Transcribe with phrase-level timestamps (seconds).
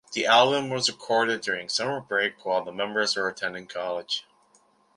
[0.13, 4.25] The album was recorded during summer break while the members were attending college.